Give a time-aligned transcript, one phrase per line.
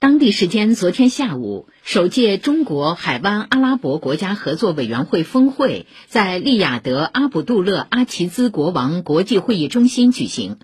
[0.00, 10.60] 当地时间昨天下午，首届中国海湾阿拉伯国家合作委员会峰会在利雅得阿卜杜勒阿齐兹国王国际会议中心举行。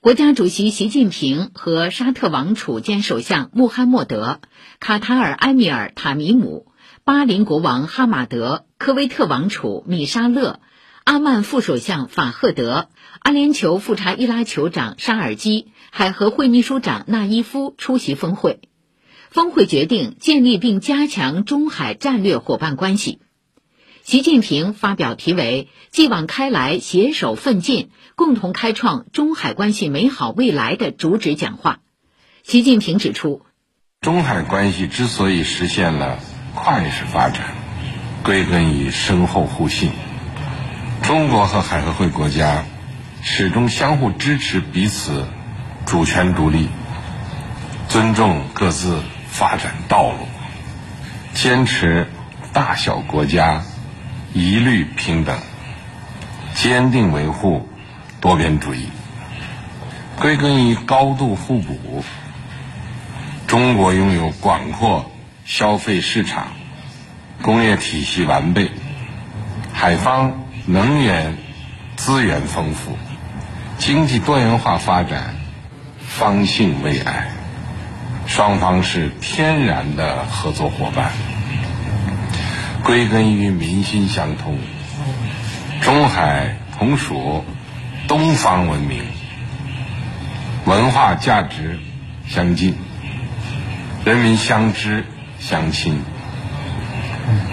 [0.00, 4.40] 国家主席习近平和沙特王储兼首相穆罕默德、
[4.80, 6.68] 卡塔尔埃米尔塔米姆、
[7.04, 10.60] 巴林国王哈马德、科威特王储米沙勒、
[11.04, 12.88] 阿曼副首相法赫德、
[13.20, 15.72] 阿联酋富查伊拉酋长沙尔基。
[15.90, 18.60] 海合会秘书长纳伊夫出席峰会，
[19.30, 23.20] 峰会决定建立并加强中海战略伙伴关系。
[24.02, 31.80] 习近平发表题为“继往开来，携手奋进，共同开创中海关系美好未来”的主旨讲话。
[32.42, 33.42] 习近平指出，
[34.00, 36.20] 中海关系之所以实现了
[36.54, 37.54] 跨越式发展，
[38.24, 39.90] 归根于深厚互信。
[41.12, 42.64] 中国和海合会国家
[43.20, 45.26] 始终相互支持彼此。
[45.84, 46.70] 主权独立，
[47.86, 50.26] 尊重各自发展道路，
[51.34, 52.08] 坚持
[52.54, 53.62] 大小国家
[54.32, 55.38] 一律平等，
[56.54, 57.68] 坚定维护
[58.22, 58.88] 多边主义。
[60.16, 62.02] 归根于高度互补。
[63.46, 65.10] 中国拥有广阔
[65.44, 66.46] 消费市场，
[67.42, 68.70] 工业体系完备，
[69.74, 71.36] 海方能源
[71.96, 72.96] 资源丰富，
[73.78, 75.34] 经济多元化发展。
[76.04, 77.28] 方兴未艾，
[78.26, 81.10] 双方是天然的合作伙伴，
[82.84, 84.58] 归根于民心相通，
[85.80, 87.46] 中海同属
[88.08, 89.00] 东方文明，
[90.66, 91.78] 文化价值
[92.28, 92.76] 相近，
[94.04, 95.06] 人民相知
[95.38, 96.02] 相亲，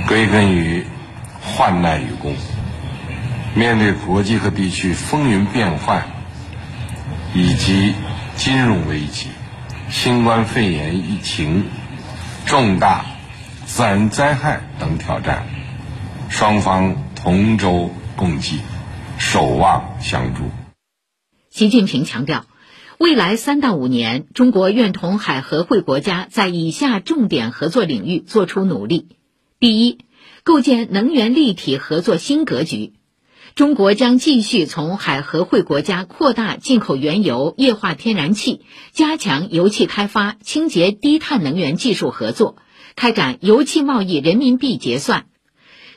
[0.06, 0.86] 归根于
[1.42, 2.36] 患难与共，
[3.56, 6.08] 面对国际和地区风云变幻
[7.34, 7.94] 以及。
[8.40, 9.28] 金融危机、
[9.90, 11.66] 新冠肺炎疫情、
[12.46, 13.06] 重大
[13.66, 15.46] 自然灾害等挑战，
[16.30, 18.62] 双方同舟共济，
[19.18, 20.44] 守望相助。
[21.50, 22.46] 习近平强调，
[22.98, 29.18] 未来三到五年，中国愿同海合会国家在以下重点合作领域作出努力：
[29.60, 29.98] 第一，
[30.46, 32.94] 构建能源立体合作新格局。
[33.60, 38.62] 中国将继续从海合会国家扩大进口原油、液化天然气，
[38.94, 42.56] 加强油气开发、清洁低碳能源技术合作，
[42.96, 45.26] 开展油气贸易人民币结算，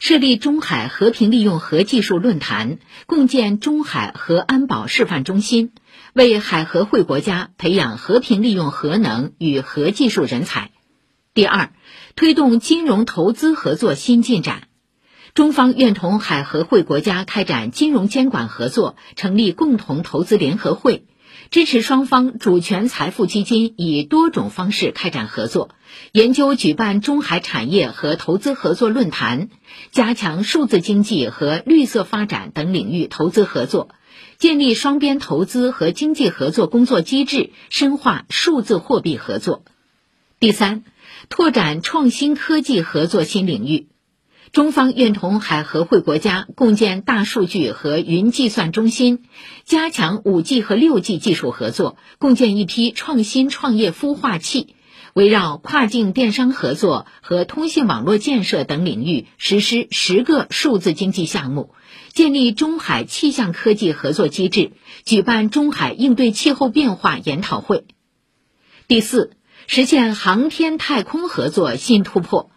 [0.01, 5.71] 设立中海和平利用核技术论坛，共建中海核安保示范中心，
[6.15, 10.73] 为海合会国家培养和平利用核能与核技术人才。
[11.33, 11.73] 第二，
[12.17, 14.65] 推动金融投资合作新进展。
[15.35, 21.05] 中方愿同海合会国家开展金融监管合作，成立共同投资联合会，
[21.51, 25.71] 支持双方主权财富基金以多种方式开展合作，
[26.13, 29.49] 研究举办中海产业和投资合作论坛，
[29.91, 33.89] 加强数字经济和绿色发展等领域投资合作，
[34.37, 39.65] 建立双边投资和经济合作工作机制，深化数字货币合作。
[40.39, 40.85] 第三，
[41.31, 43.87] 拓展创新科技合作新领域。
[44.53, 49.25] 中方愿同海合会国家共建大数据和云计算中心，
[49.65, 54.77] 加强五 G 和六 G 技术合作，共建一批创新创业孵化器，
[55.15, 61.75] 围绕跨境电商合作和通信网络建设等领域实施十个数字经济项目，
[62.13, 64.73] 建立中海气象科技合作机制，
[65.07, 67.87] 举办中海应对气候变化研讨会。
[68.87, 69.31] 第四，
[69.67, 72.52] 实现航天太空合作新突破。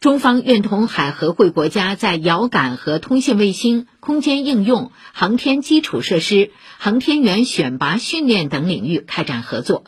[0.00, 9.84] 中方愿同海合会国家在遥感和通信卫星、空间应用、航天基础设施、航天员选拔训练等领域开展合作，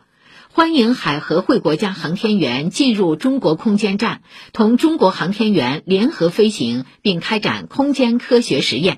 [0.51, 8.97] 欢迎海合会国家航天员进入中国空间站，同中国航天员联合飞行并开展空间科学实验；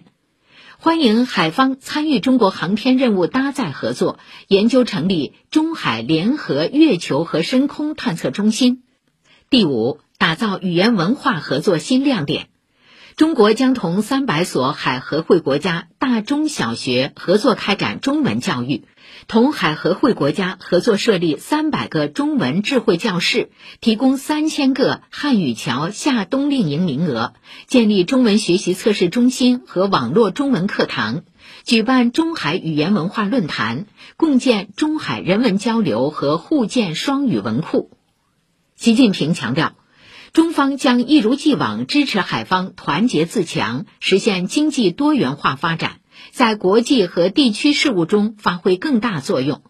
[0.78, 8.84] 欢迎海方参与中国航天任务搭载合作，研究成立中海联合月球和深空探测中心。
[9.50, 9.98] 第五。
[10.20, 12.48] 打造语言文化合作新亮点，
[13.16, 18.84] 中国将同三百所海合会国家大中小学合作开展中文教育，
[19.28, 23.48] 同海合会国家合作设立三百个中文智慧教室，
[23.80, 27.32] 提供三千个汉语桥夏冬令营名额，
[27.66, 31.22] 建立中文学习测试中心和网络中文课堂，
[31.64, 33.86] 举办中海语言文化论坛，
[34.18, 37.90] 共建中海人文交流和互建双语文库。
[38.76, 39.79] 习近平强调。
[40.32, 45.98] 中方将一如既往支持海方团结自强，实现经济多元化发展，
[46.30, 49.62] 在国际和地区事务中发挥更大作用。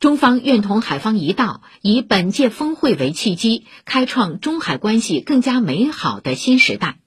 [0.00, 6.98] 中方愿同海方一道，以本届峰会为契机，开创中海关系更加美好的新时代。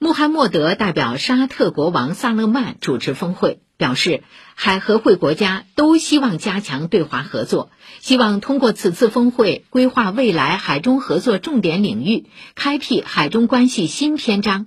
[0.00, 4.24] 穆罕默德代表沙特国王萨勒曼主持峰会，表示
[4.54, 7.70] 海合会国家都希望加强对华合作，
[8.00, 14.66] 希望通过此次峰会规划未来海中合作重点领域，开辟海中关系新篇章。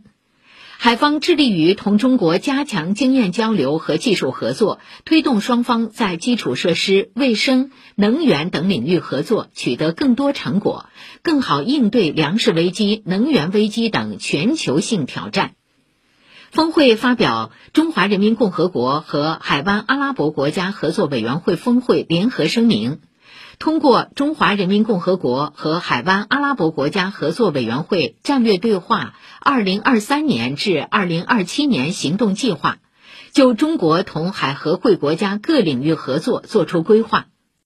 [0.79, 10.85] 海方致力于同中国加强经验交流和技术合作，推动双方在基础设施、卫生、能源等领域合作取得更多成果，
[11.23, 15.55] 更好应对粮食危机、能源危机等全球性挑战。
[16.51, 22.91] 峰会发表《中华人民共和国和海湾阿拉伯国家合作委员会峰会联合声明》。
[23.59, 32.77] 通过《中华人民共和国和海湾阿拉伯国家合作委员会战略对话（二零二三年至二零二七年行动计划），
[33.33, 37.25] 就中国同海合会国家各领域合作作出规划。